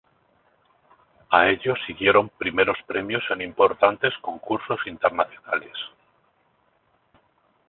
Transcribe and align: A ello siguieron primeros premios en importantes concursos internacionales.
A 1.29 1.47
ello 1.47 1.75
siguieron 1.85 2.29
primeros 2.35 2.75
premios 2.87 3.21
en 3.29 3.41
importantes 3.41 4.11
concursos 4.23 4.79
internacionales. 4.87 5.77